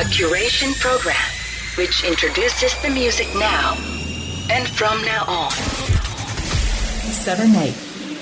[0.00, 1.14] A curation program
[1.76, 3.74] which introduces the music now
[4.48, 5.50] and from now on.
[7.12, 7.74] 7 8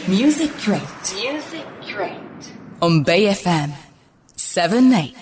[0.09, 0.83] Music Crate
[1.15, 2.19] Music Crate.
[2.81, 3.71] on Bay FM
[4.35, 5.15] 7 8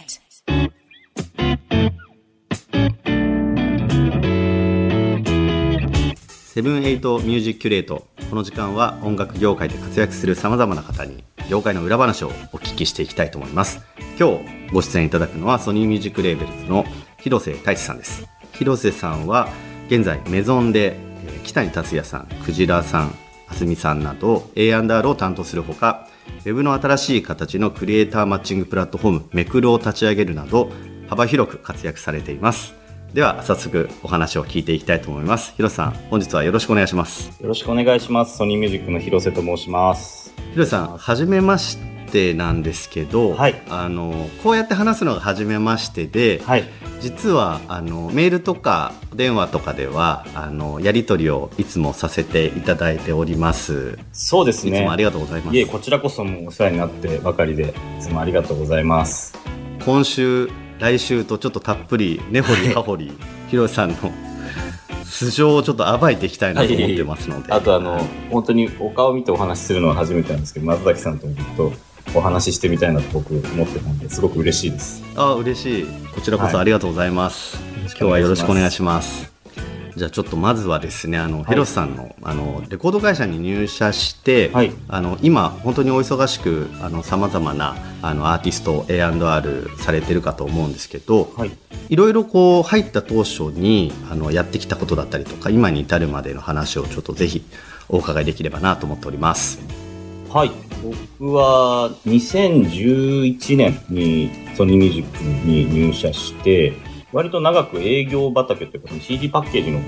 [6.47, 13.83] セブンエイトミュージックキュレートこの時間は音楽業界で活躍するさまざまな方に業界の裏話をお聞きしていきたいと思います
[14.19, 16.85] 今日ご出演いただくのはソニーミュージックレーベルズの
[17.19, 18.27] 広瀬太一さんです。
[18.53, 19.49] 広瀬さんは
[19.89, 20.97] 現在メゾンで
[21.27, 23.15] えー北谷達也さんクジラさん
[23.49, 26.09] あすみさんなど A&R を担当するほか
[26.45, 30.71] ウェブの新しい形のクリエイターマッチングプラットフォームメクルを立ち上げるなど
[31.09, 32.75] 幅広く活躍されています。
[33.15, 35.55] では早速お話を聞いていきたいと思います。
[35.57, 37.31] 広瀬さん本日はよろしくお願いします。
[37.41, 38.37] よろしくお願いします。
[38.37, 40.35] ソニーミュージックの広瀬と申します。
[40.53, 41.96] 広瀬さんはじめまして
[42.35, 46.65] なんですけど、はいあのこうやって話すのが初めましてで、はい。
[47.01, 54.79] 実はあのメールとか電話とかではあのやり取りをいつもさせていただいておりますそうですね。
[54.79, 59.39] いつもありがとうございますいえ、こちらこそもうお世話になってばかりで、いつもありがとうございます。
[59.85, 63.13] 今週来週とちょっとたっぷり根掘り葉掘り
[63.49, 63.97] 広瀬さんの
[65.05, 71.73] 素性をちょっと暴いていきたいなと思ってますので、あとあの、本当にお顔見てお話しするのは初めてなんですけど、松崎さんともずっと
[72.17, 75.03] お話ししてみたいなと僕思ってたんで、すごく嬉しいです。
[75.17, 77.59] あ嬉しいこちらこそありがとうございます、
[77.89, 79.37] 今日はよろしくお願いします
[79.97, 86.69] じゃあちょっとまずはですねあの、い広瀬さんのあのレコード会社に入社して、はいあの今本当にお忙しく
[87.03, 91.51] さまざまなあのアーティスト A&R されてるかと思うんですけど、はい。
[91.89, 97.45] いろいろこう入った当初にあのやってきたことだったりとか今に至るまでの話をちょっとぜひ
[97.89, 99.61] お伺いできればなと思っております。
[100.29, 100.66] はい。
[100.83, 106.75] 僕は2011年にソニーミュージックに入社して、
[107.13, 109.81] 割と長く営業畑というか、CD パッケージの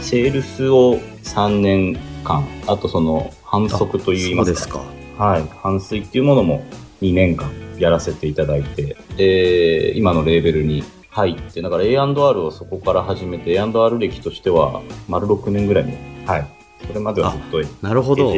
[0.00, 4.60] セールスを3年間、あとその反則といいますか。
[4.60, 4.82] すか。
[5.18, 5.44] はい。
[5.62, 6.64] 反水っていうものも
[7.02, 15.92] 2年間やらせていただいて、で、今のレーベルに入って、だから A&R をそこから始めて、A&R 歴としては、丸6年ぐらいの。
[16.26, 16.60] はい。
[16.86, 18.32] それまではずっとなるほど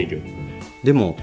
[0.83, 1.17] でも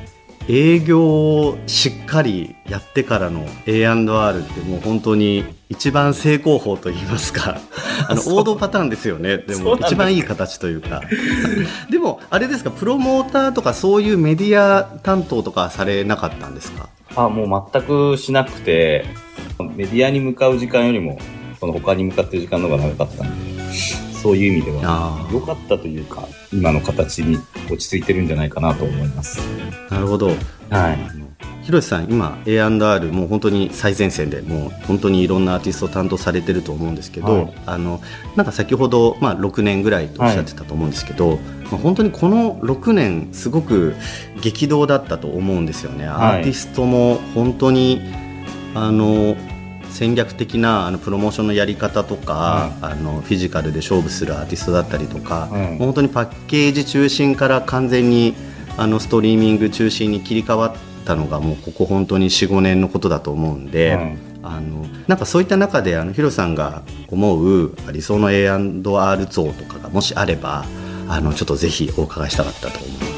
[0.52, 7.60] 営業をしっかりやってからの A&R ってもう本当に一番正攻法といいますか
[8.10, 9.38] あの王道パターンですよね。
[9.38, 11.02] でも一番いい形というか。
[11.92, 16.90] でもあれですかプロモーターとかそういうメディア担当とかされなかったんですか？
[17.16, 19.06] あ、もう全くしなくて、
[19.76, 21.20] メディアに向かう時間よりも、
[21.60, 23.64] その他に向かってる時間の方が長かったんで、
[24.22, 27.38] そういう意味では良かったというか、今の形に
[27.72, 29.40] 落ち着いてるんじゃないかなと思います。
[29.90, 30.28] なるほど
[30.69, 31.30] はい。
[31.63, 38.02] 広瀬さん今 A&R もう本当に最前線でもう本当にいろんなアーティストを担当されてると思うんですけど、はいあの
[38.35, 41.38] なんか先ほど、まあ、6年ぐらいとおっしゃってたと思うんですけど、
[41.72, 43.94] まあ、本当にこの6年すごく
[44.41, 46.07] 激動だったと思うんですよね。
[46.07, 48.01] アーティストも本当に
[48.74, 49.36] あの
[49.90, 55.60] 戦略的なあのプロモーションのやり方とか、あのフィジカルで勝負するアーティストだったりとか、うん。
[55.60, 58.36] もう本当にパッケージ中心から完全に
[58.78, 64.30] あのストリーミング中心に切り替わったのがもうここ本当に45年のことだと思うんで、うん。
[64.42, 70.66] あのなんかそういった中であのヒロさんが思う理想の A&R 像とかがもしあれば
[71.10, 73.09] あのちょっとぜひお伺いしたかったと思います。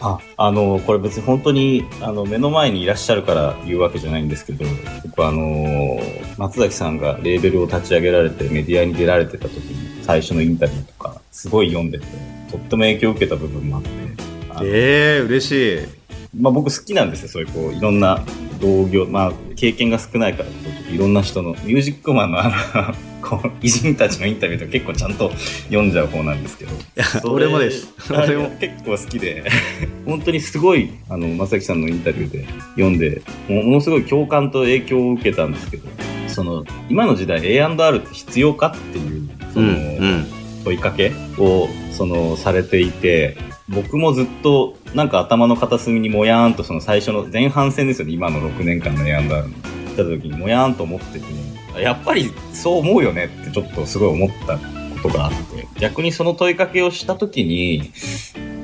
[0.00, 4.64] あ、あの、これ別に本当に、あの、目の前にいらっしゃるから言うわけじゃないんですけど、
[5.04, 5.98] 僕はあの、
[6.36, 12.06] 松崎さんがレーベルを立ち上げられてメディアに出られてた時に最初のインタビューとか、すごい読んでて、
[12.50, 13.88] とっても影響を受けた部分もあって、
[14.50, 15.88] あのえー、嬉しい。
[16.38, 18.22] まあ僕好きなんですよ、そういうこう、いろんな
[18.60, 20.48] 同業、まあ経験が少ないから、
[20.92, 22.94] いろんな人の、ミュージックマンのあの、
[23.26, 25.32] こう、偉人たちのインタビューとか結構ちゃんと
[25.64, 26.72] 読んじゃう方なんですけど。
[27.20, 27.92] それ俺もです。
[28.10, 28.50] 俺も。
[28.60, 29.44] 結構好きで、
[30.06, 32.46] 本当にすごい、あの、まさきさんのインタビューで
[32.76, 35.88] 読んで、ものすごい共感と影響を受けたんですけど、
[36.28, 40.26] その、今の時代 A&R って必要かっていう、その、うんうん
[40.66, 43.36] 問いかけを、その、されていて、
[43.68, 49.76] 僕もずっと、なんか頭の片隅にもやーんと、その最初の前半戦ですよね、今の6年間の A&R の。
[49.96, 54.58] 来た時にもやーんと思ってて、やっぱりそう思うよねってちょっとすごい思った
[55.02, 57.90] ことがあって、逆にその問いかけをした時に、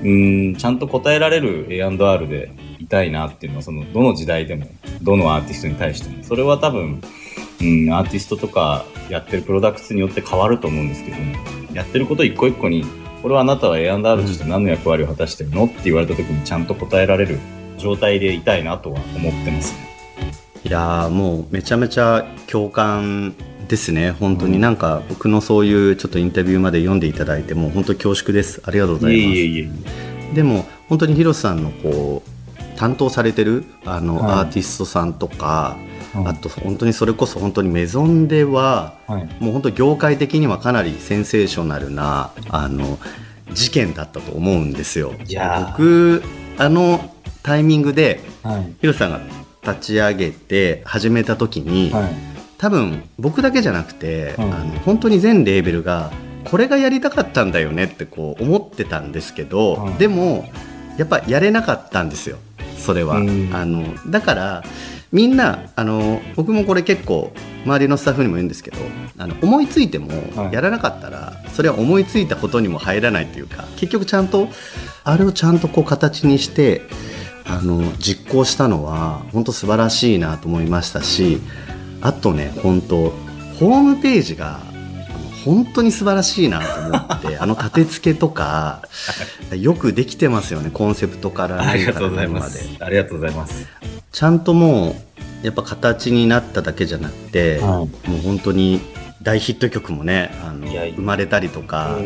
[0.02, 4.66] うーん、ちゃんと答えられる A&R でいたいなっていうのは、その、どの時代でも、
[5.02, 6.22] どのアーティストに対しても。
[6.22, 7.00] それは多分、
[7.60, 11.16] うん、アーティストとかやってるプロダクツによって変わると思うんですけど、
[11.72, 12.84] やってること一個一個に、
[13.22, 15.66] これはあなたは A&R として何の役割を果たしてるの？
[15.66, 17.38] って言われた時にちゃんと答えられる
[17.78, 19.88] 状態でいたいなとは思ってますね。
[20.64, 23.34] いやーもうめちゃめちゃ共感
[23.68, 28.60] ですね本当になんか僕のそういうちょっとインタビューまで読んでいただいてもう本当恐縮です。
[28.64, 29.16] ありがとうござい
[29.64, 30.34] ます。
[30.34, 34.32] でも本当に広瀬さんのこう担当されてるあの、はい。
[34.32, 39.28] アーティストさんとか、はいあと本当にそれこそ本当にメゾンでは、はい。
[39.42, 42.98] もう本当業界的にはかなりセンセーショナルなあの
[43.52, 45.14] 事件だったと思うんですよ。
[45.26, 45.66] いやー。
[45.72, 46.22] 僕
[46.58, 48.74] あのタイミングではい。
[48.80, 49.20] 広瀬さんが
[49.62, 52.14] 立ち上げて始めた時に、はい。
[52.58, 54.54] 多分僕だけじゃなくて、うん。
[54.54, 56.12] あの本当に全レーベルが
[56.44, 60.50] これがやりたかったんだよねってこう思ってたんですけど、うんでも
[60.98, 62.36] やっぱやれなかったんですよ。
[62.76, 63.50] それは、うん。
[63.54, 64.64] あのだから
[65.12, 67.32] みんなあの僕もこれ結構
[67.64, 68.78] 周りのスタッフにも言うんですけど
[69.18, 74.48] あの思いついてもはいやらなかったら、それは思いついたことにも入らないというか結局ちゃんと
[75.04, 76.82] あれをちゃんとこう形にして
[77.44, 81.40] あの実行したのは本当素晴らしいなと思いましたし
[82.00, 83.10] あとね本当
[83.58, 84.60] ホームページが
[85.44, 88.82] 本当に素晴らしいなと思って あの立て付けとか
[89.50, 92.42] よくできてますよねコンセプトからありがとうございま。
[92.48, 93.91] すでありがとうございます。
[94.12, 94.94] ちゃんとも
[95.42, 97.88] うやっぱ形になっただけじゃなくて、はも
[98.18, 98.80] う本当に
[99.22, 101.98] 大ヒット曲もねあの生まれたりとか、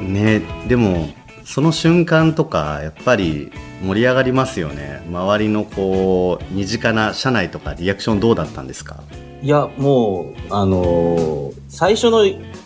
[0.00, 1.08] ねでも
[1.44, 3.50] その瞬間とかやっぱり
[3.82, 5.02] 盛り上がりますよね。
[5.08, 9.02] 周りのこう身近な社内とかリアクションどうだったんですか？
[9.42, 12.24] いや、もう、あのー最初の、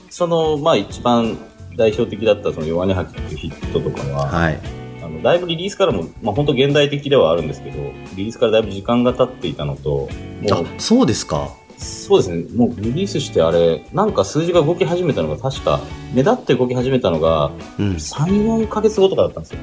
[0.09, 1.37] その、まあ一番
[1.77, 4.55] 代表的だったその弱音吐きっていうヒットとかは、はい。
[4.55, 4.80] あ
[5.20, 7.78] のだいぶリリースからも、まあ本当現代的ではあるんですけど、
[8.17, 10.08] リリースからだいぶ時間が経っていたのと、
[10.43, 11.50] もあう、そうですか。
[11.78, 15.81] そうですね、もうリリースしてあれ、なんか数字が動き始めたのが確か、
[16.12, 17.90] 目立って動き始めたのが、うん。
[17.93, 18.26] 3、
[18.64, 19.61] 4ヶ月後とかだったんですよ。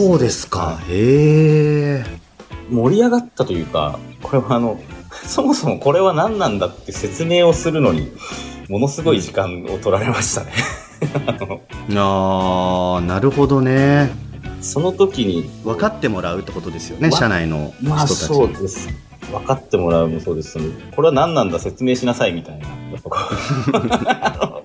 [0.00, 0.80] そうですか。
[0.88, 2.04] へえ。
[2.70, 4.80] 盛り上がったというか、これはあの、
[5.26, 8.10] そもそもこれは何なんだって説明をするのに、
[8.68, 10.52] ものすごい時間を取られましたね。
[11.26, 11.60] あの
[12.96, 14.29] あーなるほどね
[14.60, 18.88] その時に、分かってもらうってことですよねま社内の人まあたちそうです。
[19.30, 20.58] 分かってもらうもそうです。
[20.94, 22.66] これは何なんだ説明しなさいみたいな。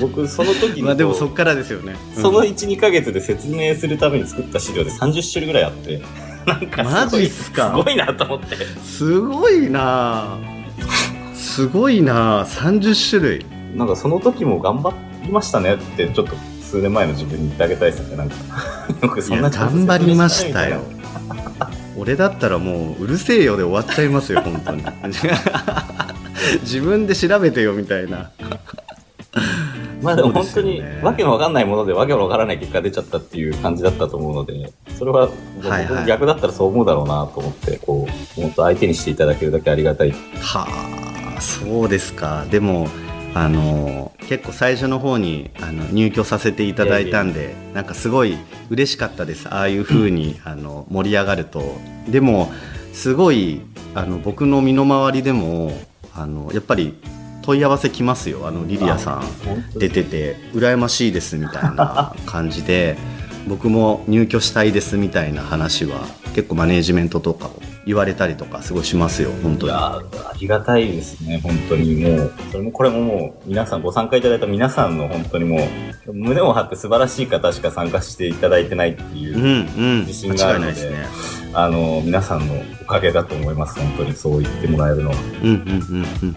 [0.00, 6.02] 僕、その時にでもそっからですよね、うんその1、2ヶ月で説明するために作った資料で30種類ぐらいあって、
[6.46, 7.68] なんかマすごいジっすか？
[7.76, 8.56] すごいなと思って。
[8.84, 10.38] すごいな
[11.34, 13.46] すごいな30種類
[13.76, 14.92] なんかその時も頑張
[15.24, 16.34] りましたねって、ちょっと
[16.74, 18.16] 数年前の自分に言ってあげたいですね。
[18.16, 18.34] なんか、
[19.00, 20.80] 僕そんな頑張りましたよ。
[21.96, 24.82] 俺だったらもううるせえよで終わっちゃいますよ本当に。
[26.62, 28.18] 自分で調べてよみたいな。
[28.18, 28.30] な
[30.02, 35.28] まあでも本当にねわけのわかんないものでわけのわからない結果が出ちゃったっていう感じだったと思うので、それは
[36.08, 40.10] 逆だったらそう思うだろうなと思って、こう、もっと相手にしていただけるだけありがたい。
[40.40, 40.66] は
[41.38, 42.44] あそうですか。
[42.50, 42.88] でも
[43.34, 48.38] あの結構最初の方にあの入居させていただいたんでなんかすごい
[48.70, 49.48] 嬉しかったです。
[49.48, 51.76] ああいう風に、あの盛り上がると。
[52.08, 52.52] でも
[52.92, 53.60] すごい
[53.94, 55.72] あの僕の身の回りでも
[56.14, 56.94] あのやっぱり
[57.42, 58.46] 問い合わせ来ますよ。
[58.46, 62.96] あのリリアさん出てて羨ましいですみたいな 感じで
[63.48, 69.72] 僕も入居したいですみたいな話は結構マネージメントとかを言われたりとかすごいしますよ本当に。
[69.72, 70.02] あ
[70.40, 75.68] りがたいですね、本当にもう、それもこれももう、皆さん、ご参加いただいた皆さんの本当にも
[76.06, 80.06] う、胸を張って素晴らしい方しか参加していただいてないっていう、うんうん。
[80.06, 81.50] 自信があるので間違いないですね。
[81.54, 84.14] あの、皆さんのおかげだと思います、本当に。
[84.14, 85.16] そう言ってもらえるのは。
[85.42, 85.56] うんうん
[85.90, 86.36] うんうん。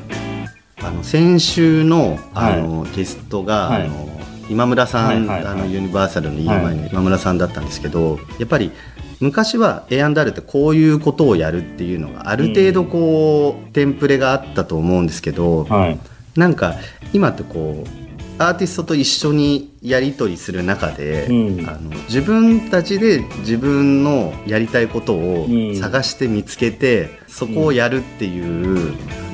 [0.84, 3.84] あの先週のあの、ゲストが、はい。
[3.84, 4.18] あの
[4.50, 5.54] 今村さん、はいはいはい。
[5.54, 6.76] あのユニバーサルの EMI はい。
[6.76, 8.72] の今村さんだったんですけど、やっぱり
[9.20, 16.00] 昔は A&R ってこういうことをやるっていうのがある程度こう、テンプレがあったと思うんですけど、はい。
[16.36, 16.76] なんか
[17.14, 17.90] 今ってこう
[18.38, 21.68] アーティストと一緒にやり取りする中で、うん。
[21.68, 25.76] あの自分たちで自分のやりたいことをうん。
[25.76, 28.94] 探して見つけて、そこをやるっていう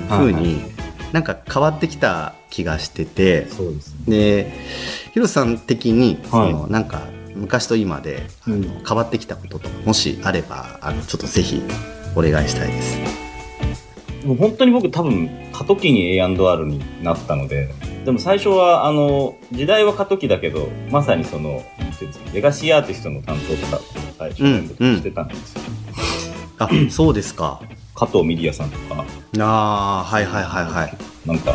[0.09, 0.61] 風はいはに
[1.11, 3.41] なんか変わってきた気がしてて。
[3.41, 3.73] ですね。
[4.07, 4.51] で
[5.13, 6.53] ヒロさん的にそはい。
[6.53, 7.01] のなんか
[7.35, 11.61] 昔と今であのうん変わってきたこととかもしあればあのちょっとぜひ
[12.15, 13.23] お願いしたいです。
[14.25, 17.69] もう本当に僕多分過渡期に A&R になったので、
[18.05, 21.63] でも最初はあの、時代は過渡期だけど、まさにその、
[22.33, 23.83] レガシーアーティストの担当とか、
[24.17, 24.37] 最初
[24.77, 25.61] してたんですよ。
[26.59, 27.61] あそうですか。
[27.95, 29.05] 加藤ミリアさんとか、
[29.39, 30.97] ああはいはいはいはい。
[31.25, 31.53] なんか、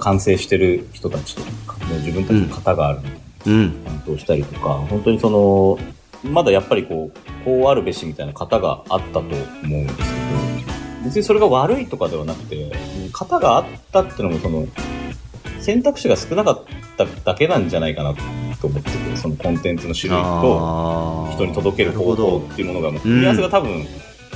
[0.00, 5.78] 完成してる人たちとか、自分たちの型があるのでうん担当したりとか、本当にその、
[6.24, 10.06] まだやっぱりこう、こうあるべしみたいな型があったと思うんですけど、
[11.04, 12.72] 別にそれが悪いとかではなくて、
[13.12, 14.66] 型があったっていうのも、その、
[15.60, 16.64] 選択肢が少なかっ
[16.96, 18.22] ただけなんじゃないかなと
[18.66, 23.86] 思ってて、そのコンテンツの種類と、人に届ける方な法ほっていうものが、もう組み合わせが多分、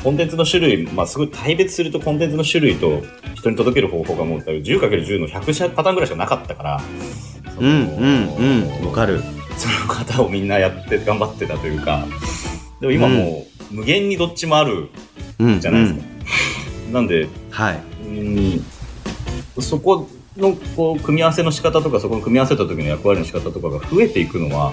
[0.02, 3.02] コンテンツの種類、まあすごい大別するとコンテンツの種類と
[3.34, 6.80] 人に届ける方法がもう多分 10×10 の100パターンぐらいしかなかったから、
[7.60, 8.86] うんうんうん。
[8.86, 9.22] わかる。
[9.56, 12.06] その方をみんなやって頑張ってたというか、
[12.80, 14.88] でも今もう無限にどっちもある
[15.38, 16.00] うんじゃないですか。
[16.92, 17.30] なんで、うん。
[17.50, 17.80] はい。
[18.04, 18.08] う
[18.58, 18.64] ん
[19.60, 24.72] そこのこう組み合わせの仕方とかそこの組み合わせた時の役割の仕方とかが増えていくのは、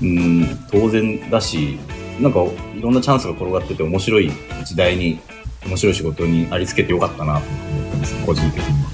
[0.00, 1.78] うん、当然だし
[2.20, 4.30] なんかいろんなチャンスが転がってて面白い
[4.64, 5.20] 時代に
[5.66, 8.90] 面白い仕事にありつけてよかったなと思ってます個人的には。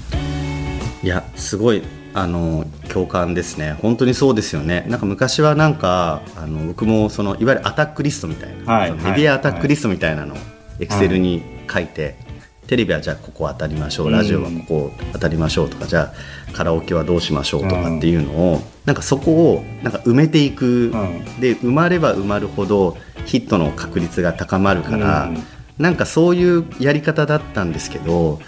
[1.01, 1.81] いやすごい
[2.21, 3.77] あの共感ですね。
[3.81, 4.85] 本当にそうですよね。
[4.87, 10.37] なんか昔はなんかあの僕もそのいわゆるアタックリストみたいな、はいメディアアタックリストみたいなのを
[10.79, 12.15] エクセルに書いて、
[12.67, 21.39] テレビはじゃあここ当たりましょうラジオはここ当たりましょうとか、じゃあカラオケはどうしましょうとかっていうのを、なんかそこをなんか埋めていく、うん。
[21.39, 25.43] で埋まれば埋まるほどヒットの確率が高まるから、うん。
[25.79, 28.39] なんかそういうやり方だったんですけど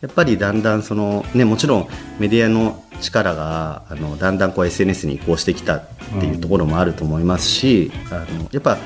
[0.00, 5.88] やっぱりだんだんその、ね、もちろんメディアの力があのだんだんこう SNS に移行してきたっ
[6.20, 8.78] ていうところもあると思いますし、あのやっぱ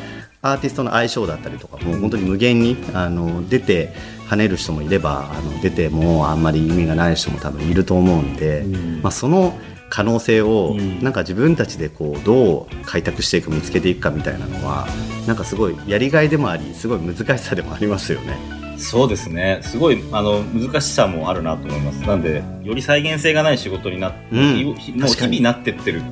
[0.44, 3.92] アーティストの相性だったりとかもう本当に無限にあの出て
[4.28, 9.02] 跳ねる人もいればあの出てもあんまり意味がない人も多分いると思うんで、うん。
[9.02, 11.02] まあ、その可能性をうん。
[11.02, 14.86] なんか自分たちでこうどう開拓していく見つけていくかみたいなのは
[15.26, 18.63] なんかすごいやりがいでもありすごい難しさでもありますよね。
[18.76, 19.60] そうですね。
[19.62, 21.96] すごい、あの、難しさもあるなと思います。
[22.06, 24.56] なんで、より再現性がない仕事になって、うん。
[24.76, 26.02] ひもう日々なってってる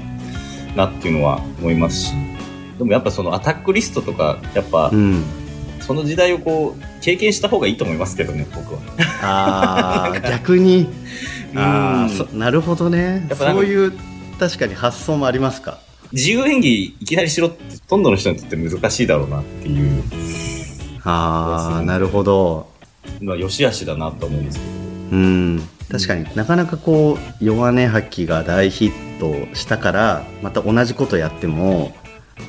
[0.76, 2.12] なっていうのは思いますし、
[2.78, 5.24] でもやっぱそのアタックリストとか、やっぱう、ん。
[5.80, 8.80] その時代をこう、経験した方がいいと思いますけどね、僕は。
[9.22, 10.88] あー 逆に。
[11.54, 12.12] あうん。
[12.12, 13.26] ーそなるほどね。
[13.36, 13.92] そういう
[14.38, 15.78] 確かに発想もありますか？
[16.12, 20.02] 自由演技いきなりしろって、ほとんどの人にとって難しいだろうなっていう
[21.04, 22.70] ああなるほど
[23.20, 24.72] のは良し悪しだなと思うんですけど。
[25.12, 31.94] うん確かになかなかこう弱音吐きが大ヒットしたからまた同じことやっても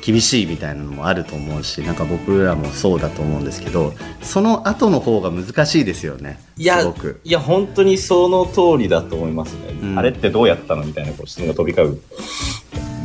[0.00, 3.92] 厳しいみたいなのもあると思うしなんか僕らもそうだと思うんですけど
[4.22, 9.70] その後の方が難しいですよねいやすごく、いや、本当にその通りだと思いますね。
[9.82, 12.00] うんあれってどうやったのみたいなこう質問が飛び交う。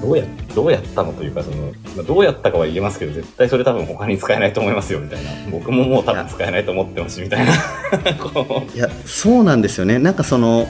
[0.02, 0.26] どうや、
[0.56, 1.58] どうやったのというか、その、
[1.96, 5.32] まあどうやったかは言えますけど、絶対それ多分他に使えないと思いますよ、みたいな。
[5.52, 7.54] 僕ももう多分使えないと思ってます、みたいな。
[8.16, 10.00] こいやそうなんですよね。
[10.00, 10.68] なんかその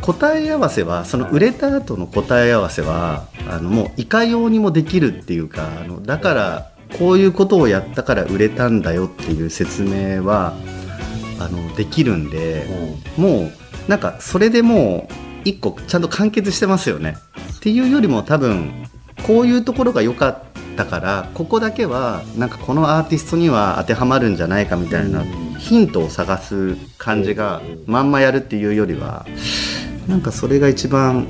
[0.00, 10.54] 答え合わせはその売れた後の答え合わせはあのもういかようにもできるっていうかあのだからこういうことをやったから売れたんだよっていう説明は
[11.38, 12.66] あのできるんで
[13.18, 13.52] う、もう
[13.88, 17.16] なんかそれでもう一個ちゃんと完結してますよね
[17.58, 18.72] っていうよりも多分
[19.26, 20.42] こういうところが良かっ
[20.76, 25.24] たからここだけはなんかこのアーティストには当てはまるんじゃないかみたいな
[25.58, 29.26] ヒントを探す感じがまんまやるっていうよりは
[30.06, 31.26] なんかそれが一番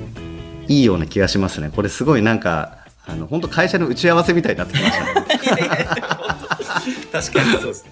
[0.68, 1.70] いいような気がしますね。
[1.74, 5.14] これすごいなんかあの本当会社の打ち合わせみたいになってきましたね。
[7.10, 7.86] 確かにそうです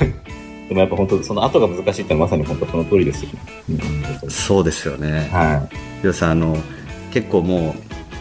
[0.00, 0.24] ね。
[0.68, 3.38] でもやっぱ本当、その後が難しいってのはまさに本当その通りですよね。
[4.22, 4.30] うん。
[4.30, 5.28] そうですよね。
[5.32, 5.66] は
[6.02, 6.58] りょうさんあの
[7.20, 7.74] 結構もう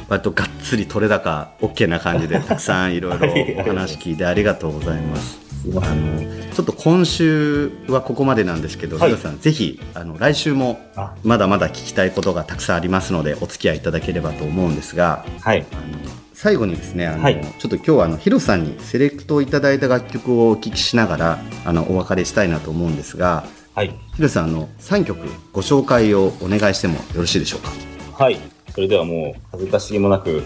[0.09, 3.27] 割とがっつり取れ高 OK な感じで たくさんいろいろ
[3.59, 5.37] お話聞いてありがとうございます。
[5.75, 6.21] あの
[6.53, 15.65] ちょっと今週はここまでなんですけど、はいひろさんぜひあの来週もあまだまだ聞きたいことがたくさんありますのでお付き合いいただければと思うんですがはい。
[15.71, 15.97] あの
[16.33, 23.43] 最後にですねあの、はいちょっと今日はあのヒロさんにセレクトいただいた楽曲をお聴きしながらあのお別れしたいなと思うんですが
[23.75, 23.93] はい。
[24.15, 25.19] ヒロさんあの3曲
[25.51, 28.23] ご紹介をお願いしてもよろしいでしょうか？
[28.23, 28.39] はい。
[28.77, 30.43] それではもう、恥ずかしげもなく、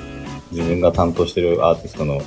[0.53, 2.21] 自分が担当しているアーティストの、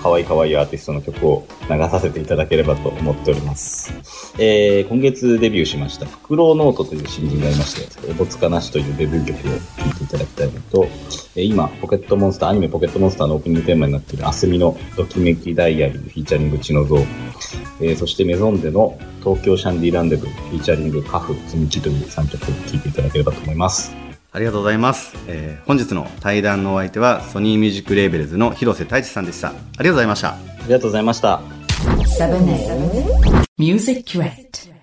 [0.00, 3.92] 可愛い可愛いアーティストの曲を流させていただければと思っております。
[4.38, 10.86] えー、今月デビューしました、フクロウノートという新人がいまして、おぼつかなしというデビュー曲を聴いていただきたいのと、
[11.34, 24.07] えー今、ポケットモンスター、アニメポケットモンスターのオープニングテーマになっている、アスミのときめきダイアリー、フィーチャリング血の像、えーそしてメゾンデの東京シャンディランデブ、フィーチャリングカフ、積み木という3曲を聴いていただければと思います。
[24.32, 31.40] ありがとうございます、えー本日の対談のお相手はソニーミュージックレーベルズの広瀬太一さんでしたありがとうございましたありがとうございました。
[31.78, 34.77] 7 Music Crate.